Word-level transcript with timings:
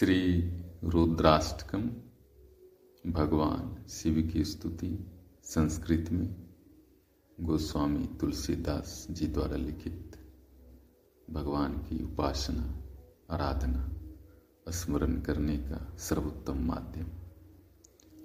श्री 0.00 0.52
रुद्राष्टकम 0.84 1.90
भगवान 3.10 3.88
शिव 3.88 4.30
की 4.32 4.44
स्तुति 4.44 5.10
संस्कृत 5.42 6.12
में 6.12 6.36
गोस्वामी 7.40 8.08
तुलसीदास 8.20 9.06
जी 9.10 9.26
द्वारा 9.26 9.56
लिखित 9.56 10.16
भगवान 11.30 11.72
की 11.72 12.04
उपासना, 12.04 12.78
आराधना, 13.30 13.92
स्मरण 14.68 15.20
करने 15.20 15.56
का 15.56 15.96
सर्वोत्तम 15.98 16.58
माध्यम। 16.58 17.06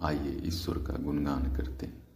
आइए 0.04 0.42
ईश्वर 0.46 0.78
का 0.78 0.94
गुणगान 0.94 1.56
करते 1.56 1.86
हैं। 1.86 2.08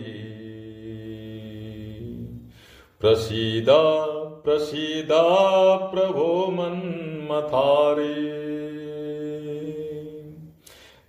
प्रसीद 3.01 3.71
प्रसीद 4.49 5.09
प्रभो 5.95 6.51
मन्मथारी। 6.51 8.29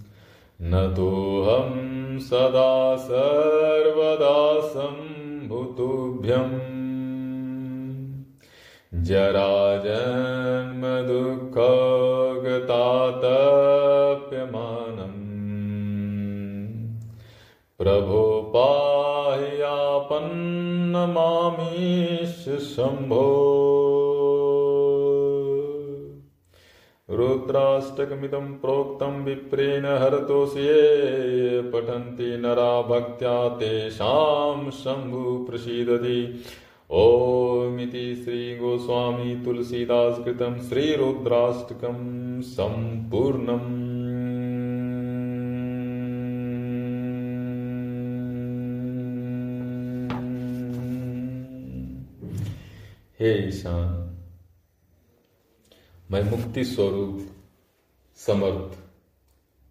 न 0.61 0.93
तोऽहं 0.97 2.19
सदा 2.19 2.95
सर्वदा 2.95 4.67
सम्भुतुभ्यम्। 4.67 6.71
जराजन्मदुःखगतातप्यमानम् 12.71 13.51
प्रभो 17.77 18.53
पाह्यापन् 18.55 20.29
नमामीश 20.91 22.59
शम्भो। 22.59 23.47
रुद्राष्टकमिदं 27.09 28.53
प्रोक्तं 28.53 29.23
विप्रेण 29.23 29.85
हरतोषये 29.85 30.81
पठन्ति 31.61 32.37
नरा 32.37 32.81
भक्त्या 32.81 33.49
तेषां 33.49 34.71
शम्भु 34.71 35.47
प्रसीदति। 35.49 36.41
ओमिति 36.91 38.15
श्रीगोस्वामी 38.15 39.45
तुलसीदासकृतं 39.45 40.59
श्रीरुद्राष्टकं 40.59 42.20
सम्पूर्णम् 42.41 43.81
हे 53.19 53.47
ईशान, 53.47 54.17
मैं 56.11 56.23
मुक्ति 56.23 56.63
स्वरूप, 56.63 57.27
समर्थ, 58.15 58.77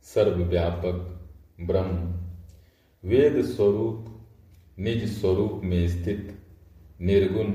सर्वव्यापक, 0.04 1.28
ब्रह्म, 1.60 2.14
वेद 3.04 3.44
स्वरूप, 3.44 4.28
निज 4.78 5.20
स्वरूप 5.20 5.60
में 5.64 5.88
स्थित, 5.88 6.38
निर्गुण, 7.00 7.46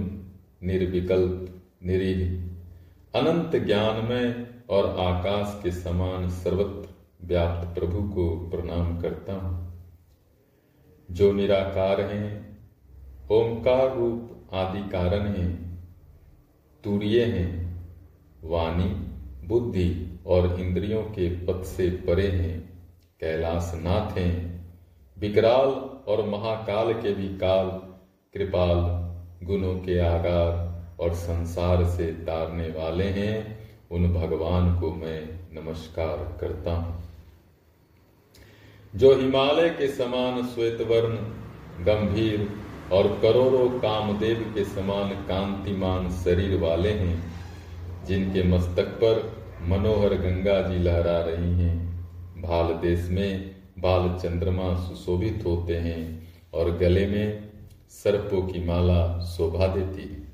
निर्विकल्प, 0.68 1.62
निरीह, 1.84 2.44
अनंत 3.20 3.56
ज्ञान 3.56 4.06
में 4.06 4.55
और 4.70 5.00
आकाश 5.00 5.60
के 5.64 5.72
समान 5.72 6.30
सर्वत्र 6.30 6.90
व्याप्त 7.22 7.80
प्रभु 7.80 8.02
को 8.02 8.50
प्रणाम 8.50 9.02
करता 9.02 9.34
हूँ। 9.34 9.74
जो 11.12 11.32
निराकार 11.34 12.02
हैं, 12.02 12.58
ओंकार 13.32 13.96
रूप 13.96 14.50
आदि 14.54 14.90
कारण 14.90 15.28
हैं, 15.28 15.80
तूर्य 16.84 17.24
हैं, 17.24 17.80
वाणी, 18.44 18.90
बुद्धि 19.48 20.20
और 20.26 20.60
इंद्रियों 20.60 21.04
के 21.04 21.30
पद 21.46 21.64
से 21.64 21.90
परे 21.90 22.28
हैं 22.28 22.84
कैलाश 23.20 23.72
नाथ 23.76 24.18
हैं, 24.18 24.66
विकराल 25.18 25.70
और 26.08 26.26
महाकाल 26.26 26.94
के 26.94 27.14
भी 27.14 27.28
काल, 27.38 27.70
कृपाल, 28.34 29.06
गुणों 29.46 29.76
के 29.76 30.00
आगार 30.00 30.66
और 31.00 31.14
संसार 31.14 31.86
से 31.86 32.06
तारने 32.06 32.68
वाले 32.70 33.04
हैं 33.04 33.65
उन 33.92 34.08
भगवान 34.14 34.80
को 34.80 34.92
मैं 34.94 35.22
नमस्कार 35.54 36.18
करता 36.42 36.76
हूँ। 36.76 37.04
जो 38.94 39.14
हिमालय 39.16 39.70
के 39.70 39.88
समान 39.88 40.42
श्वेत 40.46 40.82
वर्ण 40.82 41.16
गंभीर 41.86 42.48
और 42.92 43.08
करोड़ों 43.22 43.70
कामदेव 43.80 44.42
के 44.56 44.64
समान 44.66 45.10
कांतिमान 45.28 46.10
शरीर 46.14 46.58
वाले 46.60 46.90
हैं, 46.90 47.24
जिनके 48.06 48.44
मस्तक 48.44 48.88
पर 49.04 49.24
मनोहर 49.62 50.14
गंगा 50.14 50.62
जी 50.62 50.78
लहरा 50.80 51.20
रही 51.22 51.52
हैं 51.54 51.76
भाल 52.42 52.74
देश 52.82 53.08
में 53.10 53.56
बाल 53.80 54.10
चंद्रमा 54.20 54.74
सुशोभित 54.78 55.44
होते 55.46 55.78
हैं 55.78 56.02
और 56.54 56.72
गले 56.78 57.08
में 57.08 57.50
सर्पों 57.90 58.42
की 58.42 58.64
माला 58.66 59.20
शोभा 59.26 59.68
देती 59.68 60.02
है। 60.02 60.25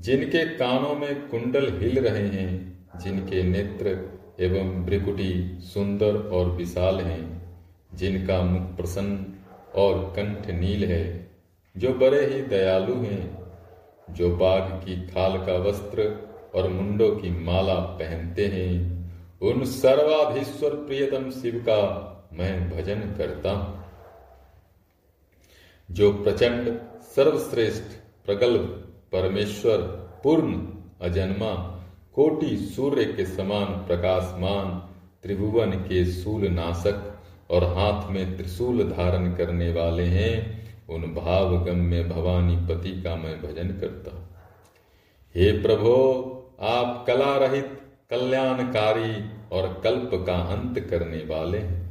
जिनके 0.00 0.44
कानों 0.44 0.94
में 0.94 1.28
कुंडल 1.28 1.78
हिल 1.78 1.98
रहे 1.98 2.26
हैं, 2.26 2.84
जिनके 3.04 3.42
नेत्र 3.42 4.10
एवं 4.40 4.84
ब्रिकुटी 4.84 5.58
सुंदर 5.60 6.16
और 6.16 6.46
विशाल 6.50 7.00
हैं, 7.00 7.52
जिनका 7.94 8.42
मुख 8.42 8.76
प्रसन्न 8.76 9.34
और 9.74 10.12
कंठ 10.16 10.50
नील 10.50 10.84
है, 10.84 11.30
जो 11.76 11.94
बड़े 11.94 12.26
ही 12.26 12.42
दयालु 12.42 12.94
हैं, 12.94 13.38
जो 14.10 14.36
बाघ 14.36 14.62
की 14.62 15.06
खाल 15.06 15.32
का 15.32 15.52
वस्त्र 15.52 16.28
और 16.54 16.68
मुंडों 16.68 17.16
की 17.16 17.30
माला 17.30 17.74
पहनते 17.74 18.46
हैं, 18.46 18.96
उन 19.42 19.64
सर्वाधीश्वर 19.64 20.70
प्रियतम 20.70 21.30
शिव 21.30 21.54
का 21.54 22.12
मैं 22.32 22.70
भजन 22.70 23.00
करता 23.00 23.50
हूँ। 23.50 23.84
जो 25.90 26.12
प्रचंड, 26.12 26.78
सर्वश्रेष्ठ, 27.02 27.96
प्रगल्भ 28.26 28.82
परमेश्वर, 29.12 29.78
पूर्ण, 30.24 30.66
अजन्मा, 31.02 31.82
कोटि 32.14 32.56
सूर्य 32.56 33.04
के 33.04 33.24
समान 33.26 33.64
प्रकाशमान, 33.64 34.92
त्रिभुवन 35.22 35.70
के 35.70 36.04
सूल 36.04 36.48
नाशक 36.48 37.20
और 37.50 37.64
हाथ 37.64 38.10
में 38.10 38.36
त्रिशूल 38.36 38.84
धारण 38.84 39.34
करने 39.34 39.72
वाले 39.72 40.02
हैं, 40.02 40.66
उन 40.88 41.02
भावगम 41.02 41.76
में 41.76 42.08
भवानी 42.08 42.56
पति 42.56 43.02
का 43.02 43.16
मैं 43.16 43.42
भजन 43.42 43.68
करता 43.68 44.28
हे 45.34 45.52
प्रभो, 45.52 46.32
आप 46.60 47.04
कला 47.06 47.36
रहित, 47.36 47.80
कल्याणकारी 48.10 49.30
और 49.52 49.80
कल्प 49.84 50.10
का 50.26 50.34
अंत 50.34 50.80
करने 50.80 51.18
वाले 51.18 51.58
हैं। 51.58 51.86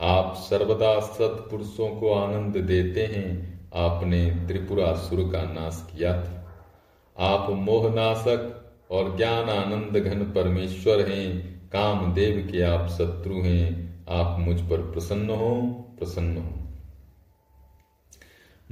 आप 0.00 0.34
सर्वदा 0.36 1.00
सत्पुरुषों 1.00 1.88
को 1.88 2.12
आनंद 2.14 2.56
देते 2.56 3.04
हैं 3.06 3.55
आपने 3.76 4.30
त्रिपुरा 4.30 4.94
सुर 4.94 5.32
का 5.32 5.42
नाश 5.42 5.88
किया 5.92 6.22
था। 6.22 6.42
आप 7.18 7.50
मोहनाशक 7.50 8.72
और 8.90 9.16
ज्ञान 9.16 9.50
आनंद 9.50 9.96
घन 9.96 10.22
परमेश्वर 10.22 11.08
हैं, 11.08 11.56
कामदेव 11.68 12.48
के 12.52 12.62
आप 12.62 12.88
शत्रु 12.88 13.34
हैं। 13.34 13.86
आप 14.08 14.40
मुझ 14.40 14.60
पर 14.60 14.92
प्रसन्न 14.92 15.30
हो 15.30 15.60
प्रसन्न 15.98 16.38
हो। 16.38 16.52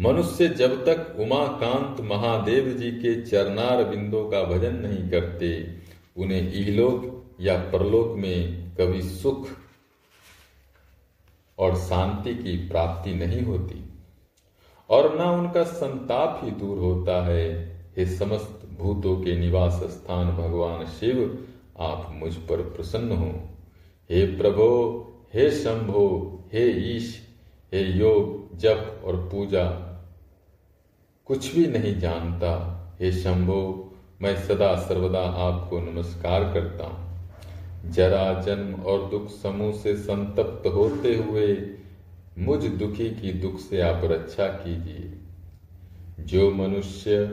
मनुष्य 0.01 0.49
जब 0.49 0.87
तक 0.87 1.17
उमाकांत 1.21 2.01
महादेव 2.01 2.69
जी 2.69 2.91
के 2.91 3.23
चरनार 3.23 3.85
बिंदों 3.85 4.31
का 4.31 4.43
भजन 4.43 4.77
नहीं 4.77 5.11
करते, 5.11 5.79
उन्हें 6.17 6.53
इहलोक 6.53 7.25
या 7.41 7.57
परलोक 7.59 8.17
में 8.19 8.71
कभी 8.71 9.03
सुख 9.03 9.49
और 11.59 11.77
शांति 11.77 12.35
की 12.35 12.69
प्राप्ति 12.69 13.15
नहीं 13.15 13.43
होती। 13.43 13.94
और 14.91 15.19
न 15.19 15.21
उनका 15.21 15.63
संताप 15.63 16.41
ही 16.45 16.51
दूर 16.51 16.79
होता 16.79 17.25
है। 17.25 17.75
हे 17.97 18.07
समस्त 18.07 18.69
भूतों 18.79 19.17
के 19.17 19.37
निवास 19.37 19.73
स्थान, 19.73 20.31
भगवान 20.31 20.85
शिव, 20.87 21.47
आप 21.79 22.11
मुझ 22.13 22.35
पर 22.35 22.57
प्रसन्न 22.57 23.13
हो। 23.13 23.33
हे 24.11 24.27
प्रभो, 24.27 24.69
हे 25.35 25.51
शंभो, 25.51 26.39
हे 26.53 26.97
ईश, 26.97 27.29
हे 27.73 27.83
योग, 27.83 28.57
जप 28.59 29.03
और 29.05 29.17
पूजा, 29.17 29.65
कुछ 31.27 31.55
भी 31.55 31.67
नहीं 31.67 31.99
जानता। 31.99 32.53
हे 33.01 33.13
शंभो, 33.13 33.91
मैं 34.23 34.37
सदा 34.37 34.77
सर्वदा 34.77 35.21
आपको 35.21 35.81
नमस्कार 35.81 36.45
करता 36.55 36.85
हूँ। 36.87 37.05
जरा 37.91 38.41
जन्म 38.41 38.75
और 38.75 39.11
दुख 39.11 39.29
समूह 39.29 39.73
से 39.73 39.97
संतप्त 39.97 40.67
होते 40.67 41.17
हुए 41.17 41.57
मुझ 42.39 42.65
दुखी 42.65 43.11
की 43.11 43.33
दुख 43.33 43.59
से 43.59 43.81
आप 43.81 44.01
रक्षा 44.05 44.47
कीजिए। 44.47 45.13
जो 46.21 46.51
मनुष्य 46.51 47.27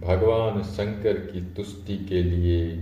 भगवान 0.00 0.62
शंकर 0.62 1.12
की 1.12 1.40
तुष्टि 1.40 1.98
के 1.98 2.22
लिए 2.22 2.76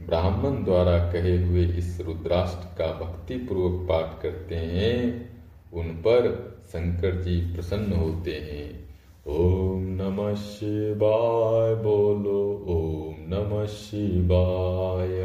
ब्राह्मण 0.00 0.64
द्वारा 0.64 1.12
कहे 1.12 1.44
हुए 1.44 1.66
इस 1.66 2.00
रुद्राष्ट्र 2.00 2.66
का 2.78 2.92
भक्ति 2.92 3.34
पूर्वक 3.34 3.88
पाठ 3.88 4.22
करते 4.22 4.54
हैं, 4.54 5.28
उन 5.72 5.84
पर 5.84 6.54
शंकर 6.68 7.22
जी 7.22 7.40
प्रसन्न 7.40 7.92
होते 7.92 8.32
हैं। 8.32 8.88
ओम 9.26 9.82
नमः 9.82 10.34
शिवाय, 10.34 11.74
बोलो, 11.74 12.64
ओम 12.68 13.14
नमः 13.34 13.66
शिवाय 13.66 15.18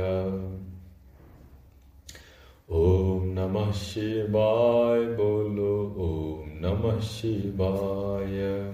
ओम 2.69 3.23
नमः 3.23 3.62
शिवाय, 3.73 4.99
बोलो 4.99 5.95
ओम 5.97 6.67
नमः 6.67 6.99
शिवाय। 6.99 8.73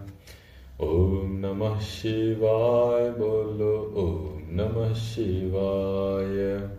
ओम 0.81 1.31
नमः 1.31 1.79
शिवाय, 1.79 3.09
बोलो 3.09 3.93
ओम 3.95 4.39
नमः 4.61 4.93
शिवाय। 4.93 6.69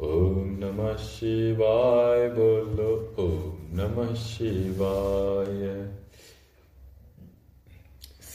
ओम 0.00 0.58
नमः 0.64 0.96
शिवाय, 0.96 2.28
बोलो 2.28 3.14
ओम 3.18 3.80
नमः 3.80 4.14
शिवाय। 4.14 5.90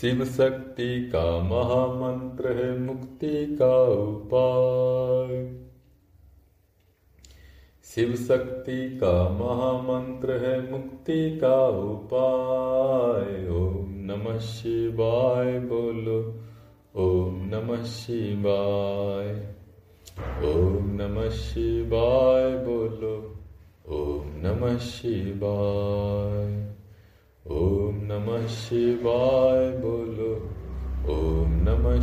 शिव 0.02 0.26
शक्ति 0.26 1.10
का 1.16 1.44
महामंत्र 1.44 2.54
है, 2.54 2.80
मुक्ति 2.80 3.58
का 3.62 3.84
उपाय। 3.84 5.71
शिव 7.96 8.16
शक्ति 8.16 9.00
का 9.04 9.30
महामंत्र 9.30 10.32
है, 10.32 10.72
मुक्ति 10.72 11.40
का 11.44 11.68
उपाय। 11.68 13.50
ओम 13.50 13.86
नमः 13.90 14.38
शिवाय 14.38 15.60
बोलो, 15.60 16.36
ओम 16.96 17.36
नमः 17.36 17.84
शिवाय। 17.84 19.56
ओम 20.54 20.90
नमः 21.02 21.30
शिवाय 21.30 22.58
बोलो, 22.58 23.36
ओम 23.90 24.48
नमः 24.48 24.78
शिवाय। 24.78 26.72
ओम 27.48 27.96
नमः 27.96 28.48
शिवाय 28.48 29.72
बोलो 29.72 30.50